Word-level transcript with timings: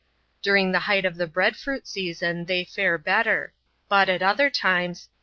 During 0.41 0.71
the 0.71 0.79
height 0.89 1.05
of 1.05 1.17
the 1.17 1.27
bread 1.27 1.55
fruit 1.55 1.87
season, 1.87 2.45
they 2.45 2.63
fare 2.63 2.97
better; 2.97 3.53
but, 3.87 4.09
at 4.09 4.21
otliet 4.21 4.59
tm<^ 4.59 5.07
\Ja! 5.09 5.11